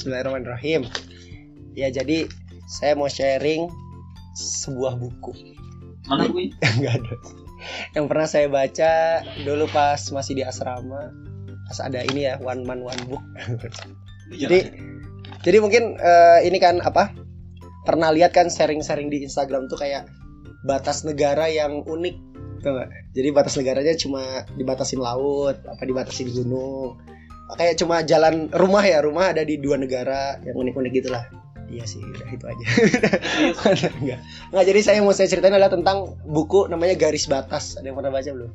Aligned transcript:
Bismillahirrahmanirrahim. 0.00 0.88
Ya 1.76 1.92
jadi 1.92 2.24
saya 2.64 2.96
mau 2.96 3.12
sharing 3.12 3.68
sebuah 4.32 4.96
buku. 4.96 5.36
Mana 6.08 6.24
bukunya? 6.24 6.56
Enggak 6.80 7.04
ada. 7.04 7.14
Yang 7.92 8.04
pernah 8.08 8.24
saya 8.24 8.46
baca 8.48 8.92
dulu 9.44 9.68
pas 9.68 10.00
masih 10.08 10.40
di 10.40 10.42
asrama. 10.48 11.12
Pas 11.68 11.84
ada 11.84 12.00
ini 12.00 12.24
ya 12.24 12.40
one 12.40 12.64
man 12.64 12.80
one 12.80 12.96
book. 13.12 13.20
jadi 14.40 14.72
jadi 15.44 15.60
mungkin 15.60 16.00
eh, 16.00 16.48
ini 16.48 16.56
kan 16.56 16.80
apa? 16.80 17.12
Pernah 17.84 18.08
lihat 18.16 18.32
kan 18.32 18.48
sharing-sharing 18.48 19.12
di 19.12 19.20
Instagram 19.20 19.68
tuh 19.68 19.84
kayak 19.84 20.08
batas 20.64 21.04
negara 21.04 21.52
yang 21.52 21.84
unik 21.84 22.16
nggak? 22.64 22.88
Jadi 23.12 23.28
batas 23.36 23.52
negaranya 23.60 23.92
cuma 24.00 24.48
dibatasin 24.56 25.04
laut, 25.04 25.60
apa 25.68 25.84
dibatasin 25.84 26.32
gunung. 26.32 26.96
Kayak 27.56 27.74
cuma 27.80 28.02
jalan 28.04 28.50
rumah 28.52 28.84
ya, 28.84 29.02
rumah 29.02 29.32
ada 29.32 29.42
di 29.42 29.58
dua 29.58 29.80
negara 29.80 30.38
yang 30.44 30.54
unik-unik 30.54 30.92
gitulah. 30.92 31.24
Iya 31.70 31.86
sih, 31.86 32.02
udah 32.02 32.28
itu 32.34 32.44
aja. 32.50 32.64
Enggak. 34.02 34.20
Enggak, 34.50 34.64
jadi 34.66 34.80
saya 34.82 34.98
mau 35.06 35.14
saya 35.14 35.30
ceritain 35.30 35.54
adalah 35.54 35.70
tentang 35.70 36.18
buku 36.26 36.66
namanya 36.66 36.98
Garis 36.98 37.30
Batas. 37.30 37.78
Ada 37.78 37.94
yang 37.94 37.96
pernah 37.98 38.10
baca 38.10 38.26
belum? 38.26 38.50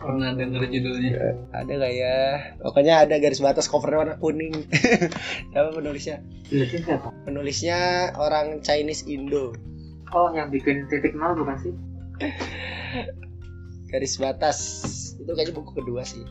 pernah 0.00 0.32
denger 0.32 0.62
judulnya. 0.72 1.36
Ada 1.52 1.72
nggak 1.76 1.94
ya? 1.94 2.18
Pokoknya 2.64 2.94
ada 3.04 3.14
garis 3.20 3.44
batas 3.44 3.68
covernya 3.68 3.98
warna 4.00 4.16
kuning. 4.16 4.64
Siapa 5.52 5.70
penulisnya? 5.76 6.24
Penulisnya 7.28 7.78
orang 8.16 8.64
Chinese 8.64 9.04
Indo. 9.04 9.52
Oh, 10.10 10.32
yang 10.34 10.50
bikin 10.50 10.88
titik 10.90 11.14
nol 11.14 11.36
bukan 11.36 11.56
sih? 11.60 11.72
Garis 13.92 14.16
batas. 14.16 14.58
Itu 15.20 15.36
kayaknya 15.36 15.54
buku 15.54 15.70
kedua 15.76 16.02
sih. 16.02 16.24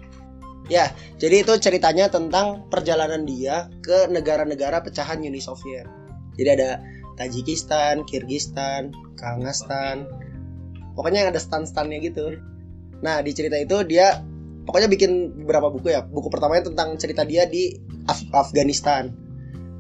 Ya, 0.70 0.94
jadi 1.18 1.42
itu 1.42 1.58
ceritanya 1.58 2.14
tentang 2.14 2.70
perjalanan 2.70 3.26
dia 3.26 3.74
ke 3.82 4.06
negara-negara 4.06 4.86
pecahan 4.86 5.18
Uni 5.18 5.42
Soviet. 5.42 5.90
Jadi 6.38 6.50
ada 6.54 6.78
Tajikistan, 7.18 8.06
Kirgistan, 8.06 8.94
Kangastan. 9.18 10.06
Pokoknya 10.94 11.28
ada 11.28 11.42
stan-stannya 11.42 11.98
gitu. 12.06 12.38
Nah, 13.02 13.20
di 13.26 13.34
cerita 13.34 13.58
itu 13.58 13.82
dia 13.84 14.22
pokoknya 14.70 14.88
bikin 14.88 15.42
beberapa 15.44 15.74
buku 15.74 15.90
ya. 15.90 16.06
Buku 16.06 16.30
pertamanya 16.30 16.70
tentang 16.70 16.96
cerita 17.02 17.26
dia 17.26 17.50
di 17.50 17.74
Af- 18.06 18.30
Afghanistan. 18.32 19.10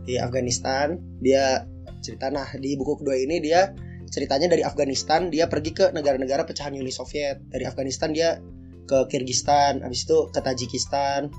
Di 0.03 0.17
Afghanistan, 0.17 0.97
dia 1.21 1.69
cerita 2.01 2.33
nah 2.33 2.49
di 2.57 2.73
buku 2.79 3.03
kedua 3.03 3.13
ini 3.13 3.37
dia 3.43 3.75
ceritanya 4.09 4.49
dari 4.49 4.63
Afghanistan 4.65 5.27
dia 5.29 5.45
pergi 5.45 5.71
ke 5.75 5.85
negara-negara 5.93 6.49
pecahan 6.49 6.73
Uni 6.73 6.89
Soviet. 6.89 7.45
Dari 7.45 7.63
Afghanistan 7.69 8.09
dia 8.09 8.41
ke 8.89 9.05
Kirgistan, 9.13 9.85
habis 9.85 10.09
itu 10.09 10.33
ke 10.33 10.41
Tajikistan, 10.41 11.29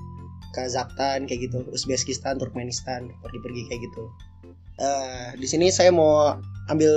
Kazakhstan 0.55 1.27
kayak 1.27 1.51
gitu, 1.51 1.67
Uzbekistan, 1.67 2.39
Turkmenistan, 2.39 3.11
pergi-pergi 3.19 3.61
kayak 3.67 3.81
gitu. 3.91 4.03
Eh, 4.79 5.29
di 5.37 5.45
sini 5.45 5.67
saya 5.69 5.91
mau 5.91 6.31
ambil 6.71 6.93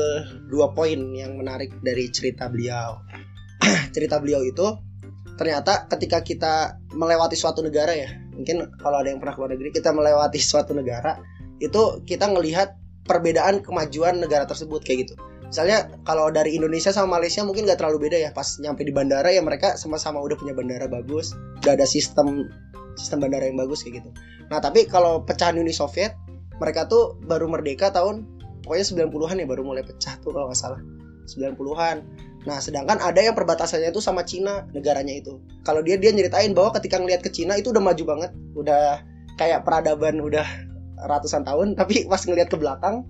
dua 0.48 0.70
poin 0.72 0.96
yang 1.12 1.34
menarik 1.36 1.74
dari 1.82 2.06
cerita 2.14 2.46
beliau. 2.46 3.02
cerita 3.94 4.22
beliau 4.22 4.40
itu 4.46 4.64
ternyata 5.34 5.90
ketika 5.90 6.22
kita 6.22 6.54
melewati 6.94 7.34
suatu 7.34 7.58
negara 7.60 7.90
ya, 7.90 8.08
mungkin 8.32 8.70
kalau 8.78 9.02
ada 9.02 9.10
yang 9.10 9.18
pernah 9.18 9.34
keluar 9.34 9.50
negeri 9.52 9.74
kita 9.74 9.90
melewati 9.90 10.38
suatu 10.38 10.70
negara 10.70 11.18
itu 11.58 12.06
kita 12.06 12.30
ngelihat 12.30 12.78
perbedaan 13.04 13.60
kemajuan 13.60 14.22
negara 14.22 14.46
tersebut 14.46 14.80
kayak 14.86 15.10
gitu. 15.10 15.14
Misalnya 15.54 15.86
kalau 16.02 16.34
dari 16.34 16.58
Indonesia 16.58 16.90
sama 16.90 17.22
Malaysia 17.22 17.46
mungkin 17.46 17.62
nggak 17.62 17.78
terlalu 17.78 18.10
beda 18.10 18.18
ya 18.18 18.34
pas 18.34 18.58
nyampe 18.58 18.82
di 18.82 18.90
bandara 18.90 19.30
ya 19.30 19.38
mereka 19.38 19.78
sama-sama 19.78 20.18
udah 20.18 20.34
punya 20.34 20.50
bandara 20.50 20.90
bagus, 20.90 21.30
udah 21.62 21.78
ada 21.78 21.86
sistem 21.86 22.50
sistem 22.98 23.22
bandara 23.22 23.46
yang 23.46 23.54
bagus 23.54 23.86
kayak 23.86 24.02
gitu. 24.02 24.10
Nah 24.50 24.58
tapi 24.58 24.90
kalau 24.90 25.22
pecahan 25.22 25.54
Uni 25.54 25.70
Soviet 25.70 26.18
mereka 26.58 26.90
tuh 26.90 27.22
baru 27.22 27.46
merdeka 27.46 27.94
tahun 27.94 28.26
pokoknya 28.66 29.06
90-an 29.06 29.36
ya 29.38 29.46
baru 29.46 29.62
mulai 29.62 29.86
pecah 29.86 30.18
tuh 30.26 30.34
kalau 30.34 30.50
nggak 30.50 30.58
salah 30.58 30.82
90-an. 31.30 32.02
Nah 32.50 32.58
sedangkan 32.58 32.98
ada 32.98 33.22
yang 33.22 33.38
perbatasannya 33.38 33.94
itu 33.94 34.02
sama 34.02 34.26
Cina 34.26 34.66
negaranya 34.74 35.14
itu. 35.14 35.38
Kalau 35.62 35.86
dia 35.86 35.94
dia 36.02 36.10
nyeritain 36.10 36.50
bahwa 36.50 36.74
ketika 36.82 36.98
ngelihat 36.98 37.22
ke 37.22 37.30
Cina 37.30 37.54
itu 37.54 37.70
udah 37.70 37.94
maju 37.94 38.02
banget, 38.02 38.34
udah 38.58 39.06
kayak 39.38 39.62
peradaban 39.62 40.18
udah 40.18 40.50
ratusan 41.06 41.46
tahun, 41.46 41.72
tapi 41.78 42.10
pas 42.10 42.26
ngelihat 42.26 42.50
ke 42.50 42.58
belakang 42.58 43.06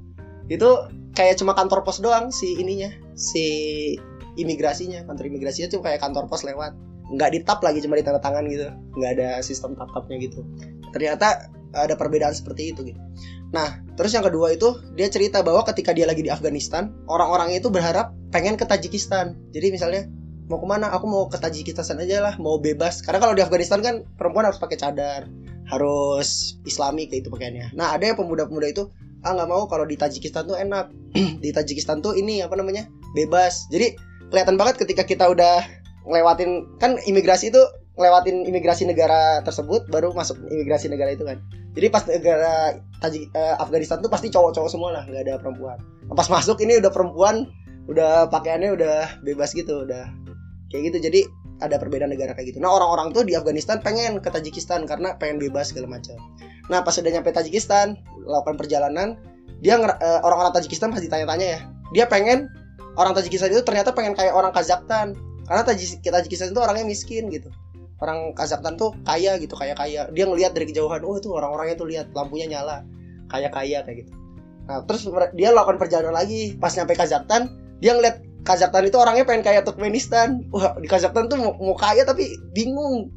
itu 0.48 0.68
kayak 1.14 1.40
cuma 1.40 1.56
kantor 1.56 1.86
pos 1.86 2.02
doang 2.02 2.28
si 2.34 2.58
ininya 2.58 2.90
si 3.14 3.46
imigrasinya. 4.36 5.06
Kantor 5.06 5.24
imigrasinya 5.30 5.68
cuma 5.72 5.82
kayak 5.90 6.00
kantor 6.02 6.26
pos 6.26 6.42
lewat. 6.44 6.74
Nggak 7.14 7.30
ditap 7.36 7.58
lagi 7.62 7.84
cuma 7.84 7.96
ditanda 7.96 8.20
tangan 8.20 8.44
gitu. 8.50 8.68
Nggak 8.98 9.10
ada 9.18 9.28
sistem 9.40 9.78
tap 9.78 9.90
tapnya 9.94 10.20
gitu. 10.20 10.42
Ternyata 10.90 11.50
ada 11.74 11.94
perbedaan 11.98 12.34
seperti 12.34 12.70
itu 12.70 12.94
gitu. 12.94 13.00
Nah 13.50 13.82
terus 13.98 14.14
yang 14.14 14.26
kedua 14.26 14.54
itu 14.54 14.78
dia 14.94 15.10
cerita 15.10 15.42
bahwa 15.42 15.62
ketika 15.66 15.94
dia 15.94 16.06
lagi 16.06 16.22
di 16.22 16.30
Afghanistan 16.30 16.90
orang-orang 17.10 17.54
itu 17.54 17.70
berharap 17.70 18.14
pengen 18.30 18.58
ke 18.58 18.66
Tajikistan. 18.66 19.38
Jadi 19.54 19.74
misalnya 19.74 20.06
mau 20.50 20.60
ke 20.60 20.66
mana 20.68 20.92
aku 20.92 21.06
mau 21.08 21.24
ke 21.26 21.38
Tajikistan 21.40 21.98
aja 22.02 22.22
lah 22.22 22.34
mau 22.38 22.58
bebas. 22.58 23.02
Karena 23.02 23.22
kalau 23.22 23.34
di 23.34 23.42
Afghanistan 23.42 23.82
kan 23.82 24.06
perempuan 24.18 24.46
harus 24.50 24.58
pakai 24.58 24.78
cadar 24.78 25.26
harus 25.64 26.60
islami 26.68 27.08
kayak 27.08 27.24
itu 27.24 27.30
pakaiannya. 27.32 27.72
Nah 27.72 27.96
ada 27.96 28.04
yang 28.04 28.20
pemuda-pemuda 28.20 28.68
itu 28.68 28.92
ah 29.24 29.32
nggak 29.32 29.48
mau 29.48 29.64
kalau 29.66 29.88
di 29.88 29.96
Tajikistan 29.96 30.44
tuh 30.46 30.56
enak. 30.60 30.92
Di 31.42 31.50
Tajikistan 31.54 32.02
tuh 32.02 32.14
ini 32.18 32.42
apa 32.44 32.58
namanya 32.58 32.86
bebas. 33.14 33.70
Jadi 33.70 33.94
kelihatan 34.28 34.58
banget 34.58 34.82
ketika 34.82 35.06
kita 35.06 35.30
udah 35.30 35.62
ngelewatin 36.04 36.78
kan 36.82 37.00
imigrasi 37.08 37.48
itu 37.48 37.62
ngelewatin 37.94 38.42
imigrasi 38.44 38.82
negara 38.84 39.38
tersebut 39.46 39.86
baru 39.88 40.10
masuk 40.10 40.36
imigrasi 40.50 40.90
negara 40.90 41.14
itu 41.14 41.22
kan. 41.22 41.38
Jadi 41.74 41.86
pas 41.90 42.02
negara 42.06 42.78
Tajik 42.98 43.30
eh, 43.34 43.56
Afghanistan 43.58 44.02
tuh 44.02 44.10
pasti 44.10 44.30
cowok-cowok 44.30 44.70
semua 44.70 44.90
lah 44.90 45.02
nggak 45.06 45.22
ada 45.30 45.34
perempuan. 45.38 45.78
Pas 46.10 46.26
masuk 46.26 46.58
ini 46.62 46.82
udah 46.82 46.90
perempuan 46.90 47.46
udah 47.86 48.26
pakaiannya 48.32 48.74
udah 48.74 48.96
bebas 49.22 49.54
gitu 49.54 49.86
udah 49.86 50.10
kayak 50.74 50.90
gitu. 50.90 50.98
Jadi 51.10 51.20
ada 51.62 51.78
perbedaan 51.78 52.10
negara 52.10 52.34
kayak 52.34 52.54
gitu. 52.54 52.58
Nah 52.58 52.74
orang-orang 52.74 53.14
tuh 53.14 53.22
di 53.22 53.38
Afghanistan 53.38 53.78
pengen 53.78 54.18
ke 54.18 54.26
Tajikistan 54.26 54.90
karena 54.90 55.14
pengen 55.14 55.38
bebas 55.38 55.70
segala 55.70 55.86
macam. 55.98 56.18
Nah 56.66 56.82
pas 56.82 56.98
udah 56.98 57.10
nyampe 57.14 57.30
Tajikistan 57.30 57.94
lakukan 58.24 58.56
perjalanan 58.58 59.20
dia 59.64 59.80
eh, 59.80 60.20
orang-orang 60.20 60.52
Tajikistan 60.52 60.92
pasti 60.92 61.08
tanya-tanya 61.08 61.46
ya. 61.46 61.60
Dia 61.96 62.04
pengen 62.04 62.52
orang 63.00 63.16
Tajikistan 63.16 63.48
itu 63.48 63.64
ternyata 63.64 63.96
pengen 63.96 64.12
kayak 64.12 64.36
orang 64.36 64.52
Kazakhstan. 64.52 65.16
Karena 65.48 65.62
Tajik- 65.64 66.04
Tajikistan 66.04 66.52
itu 66.52 66.60
orangnya 66.60 66.84
miskin 66.84 67.32
gitu. 67.32 67.48
Orang 67.96 68.36
Kazakhstan 68.36 68.76
tuh 68.76 68.92
kaya 69.08 69.40
gitu 69.40 69.56
kaya 69.56 69.72
kaya 69.72 70.12
dia 70.12 70.24
ngelihat 70.28 70.52
dari 70.52 70.68
kejauhan 70.68 71.00
oh 71.00 71.16
itu 71.16 71.32
orang-orangnya 71.32 71.76
tuh 71.80 71.88
lihat 71.88 72.12
lampunya 72.12 72.44
nyala. 72.44 72.84
Kaya 73.32 73.48
kaya 73.48 73.80
kayak 73.88 74.04
gitu. 74.04 74.12
Nah 74.68 74.84
terus 74.84 75.08
dia 75.32 75.48
lakukan 75.56 75.80
perjalanan 75.80 76.12
lagi. 76.12 76.60
Pas 76.60 76.76
nyampe 76.76 76.92
Kazakhstan 76.92 77.48
dia 77.80 77.96
ngeliat 77.96 78.20
Kazakhstan 78.44 78.84
itu 78.84 79.00
orangnya 79.00 79.24
pengen 79.24 79.48
kayak 79.48 79.64
Turkmenistan. 79.64 80.44
Wah 80.52 80.76
di 80.76 80.84
Kazakhstan 80.84 81.32
tuh 81.32 81.40
mau, 81.40 81.56
mau 81.56 81.76
kaya 81.78 82.04
tapi 82.04 82.36
bingung. 82.52 83.08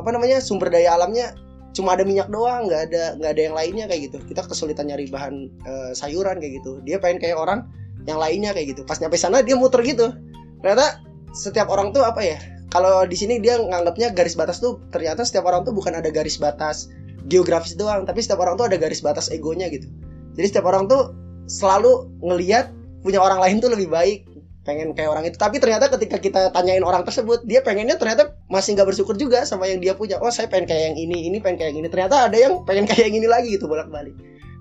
Apa 0.00 0.16
namanya 0.16 0.40
sumber 0.40 0.72
daya 0.72 0.96
alamnya 0.96 1.36
cuma 1.70 1.94
ada 1.94 2.02
minyak 2.02 2.26
doang 2.28 2.66
nggak 2.66 2.90
ada 2.90 3.14
nggak 3.18 3.30
ada 3.30 3.42
yang 3.42 3.54
lainnya 3.54 3.84
kayak 3.86 4.10
gitu. 4.10 4.18
Kita 4.26 4.46
kesulitan 4.46 4.90
nyari 4.90 5.06
bahan 5.10 5.34
eh, 5.66 5.90
sayuran 5.94 6.38
kayak 6.42 6.62
gitu. 6.62 6.82
Dia 6.82 6.98
pengen 6.98 7.22
kayak 7.22 7.38
orang 7.38 7.70
yang 8.06 8.18
lainnya 8.18 8.50
kayak 8.54 8.74
gitu. 8.76 8.82
Pas 8.86 8.98
nyampe 8.98 9.16
sana 9.18 9.42
dia 9.42 9.54
muter 9.54 9.80
gitu. 9.86 10.14
Ternyata 10.60 11.02
setiap 11.30 11.70
orang 11.70 11.94
tuh 11.94 12.02
apa 12.02 12.20
ya 12.22 12.38
kalau 12.70 13.02
di 13.06 13.18
sini 13.18 13.42
dia 13.42 13.58
nganggapnya 13.58 14.14
garis 14.14 14.38
batas 14.38 14.62
tuh 14.62 14.78
ternyata 14.94 15.26
setiap 15.26 15.46
orang 15.46 15.66
tuh 15.66 15.74
bukan 15.74 15.94
ada 15.98 16.10
garis 16.10 16.38
batas 16.38 16.90
geografis 17.26 17.74
doang 17.74 18.06
tapi 18.06 18.22
setiap 18.22 18.42
orang 18.42 18.54
tuh 18.54 18.70
ada 18.70 18.78
garis 18.78 19.02
batas 19.02 19.30
egonya 19.30 19.66
gitu. 19.70 19.90
Jadi 20.38 20.46
setiap 20.46 20.70
orang 20.70 20.86
tuh 20.86 21.14
selalu 21.50 22.06
ngeliat 22.22 22.70
punya 23.02 23.18
orang 23.18 23.42
lain 23.42 23.58
tuh 23.58 23.74
lebih 23.74 23.90
baik 23.90 24.29
pengen 24.64 24.92
kayak 24.92 25.10
orang 25.10 25.24
itu. 25.26 25.36
Tapi 25.40 25.56
ternyata 25.56 25.88
ketika 25.88 26.20
kita 26.20 26.40
tanyain 26.52 26.84
orang 26.84 27.02
tersebut 27.02 27.44
dia 27.48 27.64
pengennya 27.64 27.96
ternyata 27.96 28.36
masih 28.52 28.76
nggak 28.76 28.92
bersyukur 28.92 29.16
juga 29.16 29.48
sama 29.48 29.66
yang 29.66 29.80
dia 29.80 29.96
punya. 29.96 30.20
Oh 30.20 30.28
saya 30.28 30.46
pengen 30.52 30.68
kayak 30.68 30.82
yang 30.92 30.96
ini 31.00 31.28
ini 31.32 31.38
pengen 31.40 31.56
kayak 31.60 31.70
yang 31.72 31.80
ini. 31.84 31.88
Ternyata 31.88 32.28
ada 32.28 32.36
yang 32.36 32.62
pengen 32.68 32.84
kayak 32.88 33.08
yang 33.08 33.16
ini 33.16 33.28
lagi 33.28 33.48
gitu 33.56 33.66
bolak 33.66 33.88
balik 33.88 34.14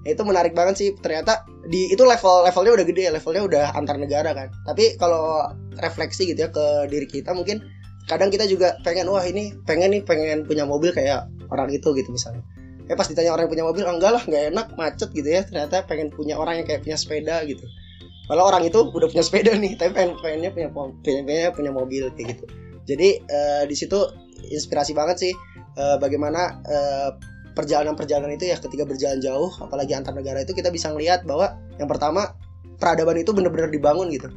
itu 0.07 0.21
menarik 0.23 0.55
banget 0.55 0.75
sih. 0.79 0.89
Ternyata 0.95 1.43
di 1.67 1.91
itu 1.91 2.03
level 2.07 2.47
levelnya 2.47 2.71
udah 2.79 2.85
gede 2.87 3.03
levelnya 3.11 3.43
udah 3.43 3.65
antar 3.75 3.99
negara 3.99 4.31
kan. 4.31 4.47
Tapi 4.63 4.95
kalau 4.95 5.51
refleksi 5.79 6.31
gitu 6.31 6.47
ya 6.47 6.49
ke 6.51 6.87
diri 6.87 7.07
kita 7.09 7.35
mungkin 7.35 7.59
kadang 8.07 8.31
kita 8.31 8.47
juga 8.47 8.79
pengen 8.81 9.11
wah 9.11 9.21
ini 9.21 9.53
pengen 9.67 9.93
nih 9.93 10.01
pengen 10.07 10.47
punya 10.47 10.63
mobil 10.63 10.95
kayak 10.95 11.27
orang 11.51 11.67
itu 11.73 11.91
gitu 11.97 12.09
misalnya. 12.09 12.41
Eh 12.89 12.97
pas 12.97 13.05
ditanya 13.05 13.35
orang 13.35 13.45
yang 13.45 13.53
punya 13.53 13.65
mobil 13.69 13.83
"Ah, 13.85 13.93
enggak 13.93 14.11
lah 14.17 14.23
nggak 14.25 14.43
enak 14.55 14.67
macet 14.79 15.09
gitu 15.11 15.29
ya. 15.29 15.41
Ternyata 15.43 15.85
pengen 15.85 16.09
punya 16.09 16.39
orang 16.39 16.63
yang 16.63 16.65
kayak 16.65 16.81
punya 16.81 16.97
sepeda 16.97 17.43
gitu 17.45 17.67
Walau 18.29 18.45
orang 18.53 18.61
itu 18.61 18.77
udah 18.93 19.09
punya 19.09 19.25
sepeda 19.25 19.57
nih 19.57 19.73
tapi 19.73 19.97
pengen 19.97 20.13
pengennya 20.21 20.49
punya 20.53 20.69
pengennya 21.01 21.49
punya 21.49 21.71
mobil 21.73 22.13
kayak 22.13 22.37
gitu. 22.37 22.45
Jadi 22.85 23.09
eh, 23.25 23.63
di 23.65 23.75
situ 23.75 23.97
inspirasi 24.53 24.93
banget 24.93 25.17
sih 25.17 25.33
eh, 25.75 25.97
bagaimana 25.97 26.61
eh, 26.61 27.09
perjalanan-perjalanan 27.57 28.37
itu 28.37 28.47
ya 28.47 28.61
ketika 28.61 28.85
berjalan 28.85 29.19
jauh 29.19 29.49
apalagi 29.59 29.97
antar 29.97 30.13
negara 30.13 30.45
itu 30.45 30.53
kita 30.53 30.69
bisa 30.69 30.93
ngelihat 30.93 31.25
bahwa 31.25 31.57
yang 31.81 31.89
pertama 31.89 32.37
peradaban 32.77 33.17
itu 33.17 33.33
bener-bener 33.33 33.67
dibangun 33.73 34.07
gitu. 34.13 34.29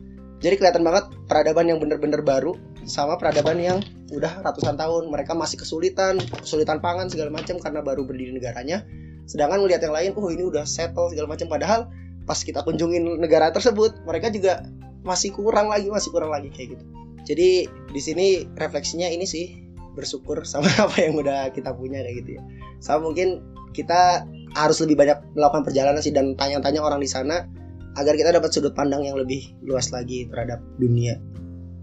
Jadi 0.42 0.58
kelihatan 0.58 0.82
banget 0.82 1.06
peradaban 1.30 1.70
yang 1.70 1.78
bener-bener 1.78 2.18
baru 2.18 2.58
sama 2.82 3.14
peradaban 3.14 3.62
yang 3.62 3.78
udah 4.10 4.42
ratusan 4.42 4.74
tahun. 4.74 5.06
Mereka 5.06 5.38
masih 5.38 5.60
kesulitan 5.62 6.18
kesulitan 6.42 6.82
pangan 6.82 7.06
segala 7.06 7.30
macam 7.30 7.62
karena 7.62 7.78
baru 7.78 8.02
berdiri 8.02 8.34
negaranya. 8.34 8.82
Sedangkan 9.30 9.62
ngelihat 9.62 9.86
yang 9.86 9.94
lain 9.94 10.10
oh 10.18 10.30
ini 10.34 10.42
udah 10.42 10.66
settle 10.66 11.14
segala 11.14 11.30
macam. 11.30 11.46
Padahal 11.46 11.80
pas 12.24 12.38
kita 12.38 12.62
kunjungin 12.62 13.18
negara 13.18 13.50
tersebut 13.50 14.02
mereka 14.06 14.30
juga 14.30 14.66
masih 15.02 15.34
kurang 15.34 15.70
lagi 15.70 15.90
masih 15.90 16.14
kurang 16.14 16.30
lagi 16.30 16.48
kayak 16.54 16.78
gitu. 16.78 16.84
Jadi 17.22 17.50
di 17.70 18.00
sini 18.02 18.26
refleksinya 18.58 19.06
ini 19.06 19.26
sih 19.26 19.62
bersyukur 19.94 20.42
sama 20.46 20.70
apa 20.84 20.96
yang 21.02 21.18
udah 21.18 21.50
kita 21.50 21.74
punya 21.74 22.02
kayak 22.02 22.24
gitu 22.24 22.30
ya. 22.38 22.42
Sama 22.78 23.10
mungkin 23.10 23.42
kita 23.72 24.26
harus 24.52 24.78
lebih 24.84 25.00
banyak 25.00 25.18
melakukan 25.32 25.64
perjalanan 25.64 26.00
sih 26.04 26.12
dan 26.12 26.36
tanya-tanya 26.36 26.84
orang 26.84 27.00
di 27.00 27.08
sana 27.08 27.48
agar 27.96 28.16
kita 28.16 28.32
dapat 28.32 28.52
sudut 28.52 28.72
pandang 28.72 29.04
yang 29.04 29.16
lebih 29.16 29.52
luas 29.64 29.92
lagi 29.92 30.28
terhadap 30.28 30.60
dunia. 30.80 31.20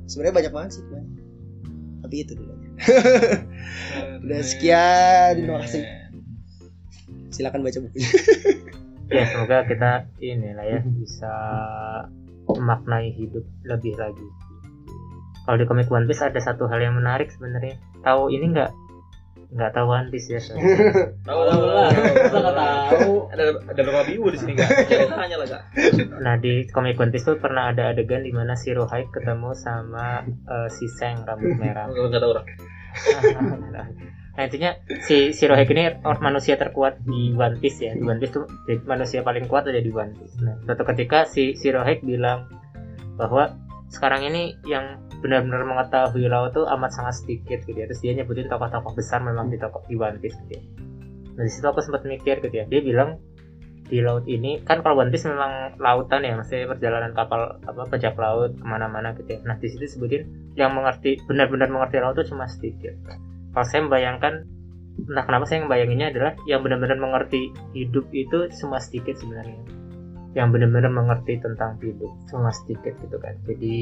Sebenarnya 0.09 0.35
banyak 0.41 0.53
banget 0.53 0.71
sih 0.79 0.83
teman. 0.85 1.05
Tapi 2.01 2.15
itu 2.25 2.33
dulu 2.33 2.51
aja. 2.55 2.69
udah 4.25 4.41
sekian 4.41 5.33
terima 5.45 5.61
kasih. 5.65 5.83
Silakan 7.29 7.61
baca 7.61 7.77
bukunya 7.77 8.09
ya 9.09 9.23
semoga 9.25 9.65
kita 9.65 9.91
ini 10.21 10.53
lah 10.53 10.65
ya 10.65 10.79
bisa 10.85 11.33
memaknai 12.49 13.13
hidup 13.13 13.45
lebih 13.65 13.97
lagi 13.97 14.27
kalau 15.49 15.57
di 15.57 15.65
komik 15.65 15.89
One 15.89 16.05
Piece 16.05 16.21
ada 16.21 16.37
satu 16.37 16.69
hal 16.69 16.77
yang 16.81 16.97
menarik 16.97 17.33
sebenarnya 17.33 17.81
tahu 18.05 18.29
ini 18.29 18.53
nggak 18.53 18.69
nggak 19.49 19.71
tahu 19.73 19.89
One 19.89 20.13
Piece 20.13 20.29
ya. 20.29 20.37
Tahu 21.25 21.41
tahu 21.41 21.61
lah. 21.65 21.89
Nggak 21.89 22.53
tahu? 22.53 23.13
Ada 23.33 23.43
ada 23.65 23.81
berapa 23.81 24.05
bibu 24.05 24.29
di 24.29 24.37
sini 24.37 24.53
nggak? 24.53 24.69
Tanya 25.09 25.41
lah 25.41 25.47
kak. 25.49 25.61
nah 26.21 26.37
di 26.37 26.69
komik 26.69 27.01
One 27.01 27.09
Piece 27.09 27.25
tuh 27.25 27.41
pernah 27.41 27.73
ada 27.73 27.89
adegan 27.89 28.21
di 28.21 28.29
mana 28.29 28.53
si 28.53 28.69
Rohai 28.77 29.09
ketemu 29.09 29.57
sama 29.57 30.21
eh, 30.29 30.69
si 30.69 30.85
Seng 30.85 31.25
rambut 31.25 31.57
merah 31.57 31.89
Nggak 31.89 32.21
tahu 32.21 32.31
orang. 32.37 32.45
nah 34.39 34.47
intinya 34.47 34.71
si 35.03 35.35
Rohek 35.35 35.67
ini 35.75 35.99
or- 36.07 36.23
manusia 36.23 36.55
terkuat 36.55 37.03
di 37.03 37.35
One 37.35 37.59
Piece 37.59 37.83
ya. 37.83 37.91
Di 37.91 38.07
One 38.07 38.23
Piece 38.23 38.39
tuh 38.39 38.47
manusia 38.87 39.19
paling 39.19 39.51
kuat 39.51 39.67
ada 39.67 39.83
di 39.83 39.91
One 39.91 40.15
Piece. 40.15 40.39
Nah 40.39 40.55
suatu 40.63 40.87
ketika 40.87 41.27
si 41.27 41.51
Rohek 41.67 42.07
bilang 42.07 42.47
bahwa 43.19 43.59
sekarang 43.91 44.23
ini 44.31 44.55
yang 44.63 45.03
benar-benar 45.19 45.67
mengetahui 45.67 46.31
laut 46.31 46.55
tuh 46.55 46.63
amat 46.71 46.95
sangat 46.95 47.19
sedikit 47.19 47.67
gitu 47.67 47.75
ya. 47.75 47.83
Terus 47.91 47.99
dia 47.99 48.15
nyebutin 48.15 48.47
tokoh-tokoh 48.47 48.95
besar 48.95 49.19
memang 49.19 49.51
di 49.51 49.59
tokoh 49.59 49.83
di 49.91 49.99
One 49.99 50.23
Piece 50.23 50.39
gitu 50.47 50.55
ya. 50.55 50.63
Nah 51.35 51.43
di 51.43 51.51
situ 51.51 51.67
aku 51.67 51.83
sempat 51.83 52.07
mikir 52.07 52.39
gitu 52.39 52.55
ya. 52.55 52.63
Dia 52.63 52.79
bilang 52.79 53.19
di 53.91 53.99
laut 53.99 54.23
ini 54.23 54.63
kan 54.63 54.79
kalau 54.79 55.03
One 55.03 55.11
Piece 55.11 55.27
memang 55.27 55.75
lautan 55.83 56.23
ya 56.23 56.39
maksudnya 56.39 56.71
perjalanan 56.71 57.11
kapal 57.11 57.59
apa 57.67 57.91
bajak 57.91 58.15
laut 58.15 58.55
ke 58.55 58.63
mana-mana 58.63 59.11
gitu 59.19 59.35
ya. 59.35 59.43
Nah 59.43 59.59
di 59.59 59.67
situ 59.67 59.83
sebutin 59.83 60.55
yang 60.55 60.71
mengerti 60.71 61.19
benar-benar 61.27 61.67
mengerti 61.67 61.99
laut 61.99 62.15
tuh 62.15 62.23
cuma 62.23 62.47
sedikit 62.47 62.95
kalau 63.59 63.75
saya 63.75 63.83
membayangkan 63.91 64.33
entah 65.03 65.25
kenapa 65.27 65.43
saya 65.43 65.67
membayanginnya 65.67 66.15
adalah 66.15 66.31
yang 66.47 66.63
benar-benar 66.63 66.95
mengerti 66.95 67.51
hidup 67.75 68.07
itu 68.15 68.47
cuma 68.55 68.79
sedikit 68.79 69.19
sebenarnya. 69.19 69.59
Yang 70.31 70.47
benar-benar 70.55 70.87
mengerti 70.95 71.43
tentang 71.43 71.75
hidup 71.83 72.07
cuma 72.31 72.55
sedikit 72.55 72.95
gitu 73.03 73.19
kan. 73.19 73.35
Jadi 73.43 73.75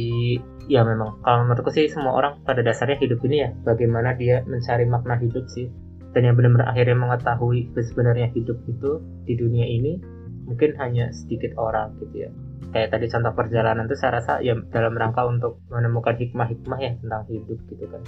ya 0.66 0.82
memang 0.82 1.22
kalau 1.22 1.46
menurutku 1.46 1.70
sih 1.70 1.86
semua 1.94 2.18
orang 2.18 2.42
pada 2.42 2.66
dasarnya 2.66 2.98
hidup 2.98 3.22
ini 3.30 3.38
ya 3.46 3.54
bagaimana 3.54 4.18
dia 4.18 4.42
mencari 4.50 4.90
makna 4.90 5.14
hidup 5.22 5.46
sih. 5.46 5.70
Dan 6.10 6.26
yang 6.26 6.34
benar-benar 6.34 6.74
akhirnya 6.74 6.98
mengetahui 6.98 7.70
sebenarnya 7.78 8.34
hidup 8.34 8.58
itu 8.66 8.98
di 9.30 9.38
dunia 9.38 9.70
ini 9.70 10.02
mungkin 10.50 10.74
hanya 10.82 11.14
sedikit 11.14 11.54
orang 11.54 11.94
gitu 12.02 12.26
ya. 12.26 12.30
Kayak 12.74 12.98
tadi 12.98 13.06
contoh 13.14 13.34
perjalanan 13.38 13.86
itu 13.86 13.94
saya 13.94 14.18
rasa 14.18 14.42
ya 14.42 14.58
dalam 14.74 14.98
rangka 14.98 15.22
untuk 15.30 15.62
menemukan 15.70 16.18
hikmah-hikmah 16.18 16.80
ya 16.82 16.98
tentang 16.98 17.30
hidup 17.30 17.62
gitu 17.70 17.86
kan 17.86 18.02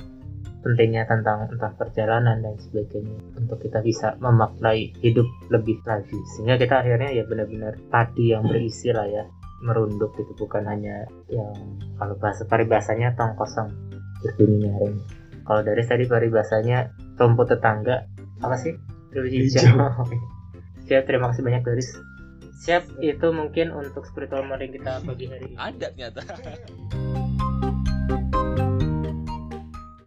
pentingnya 0.59 1.07
tentang 1.07 1.47
entah 1.47 1.71
perjalanan 1.75 2.43
dan 2.43 2.55
sebagainya 2.59 3.15
untuk 3.39 3.63
kita 3.63 3.79
bisa 3.79 4.19
memaknai 4.19 4.91
hidup 4.99 5.25
lebih 5.51 5.79
lagi. 5.87 6.19
Sehingga 6.35 6.59
kita 6.59 6.83
akhirnya 6.83 7.15
ya 7.15 7.23
benar-benar 7.23 7.79
padi 7.87 8.35
yang 8.35 8.43
berisi 8.47 8.91
lah 8.91 9.07
ya 9.07 9.23
merunduk 9.63 10.15
gitu. 10.19 10.35
Bukan 10.35 10.67
hanya 10.67 11.07
yang 11.31 11.55
kalau 11.95 12.15
bahasa 12.19 12.43
paribasanya 12.43 13.15
tong 13.15 13.35
kosong 13.39 13.71
berbunyi 14.19 14.67
nyaring 14.67 14.99
kalau 15.49 15.65
dari 15.65 15.81
tadi 15.81 16.05
paribasanya 16.05 16.93
rumput 17.17 17.49
tetangga 17.49 18.05
apa 18.45 18.53
sih? 18.53 18.77
Hijau. 19.17 19.81
Siap 20.85 21.09
terima 21.09 21.33
kasih 21.33 21.41
banyak 21.41 21.65
Doris. 21.65 21.97
Siap 22.61 23.01
itu 23.01 23.27
mungkin 23.33 23.73
untuk 23.73 24.05
spiritual 24.05 24.45
morning 24.45 24.69
kita 24.69 25.01
pagi 25.01 25.25
hari 25.25 25.49
ini. 25.49 25.57
Ada 25.57 25.89
ternyata. 25.89 26.21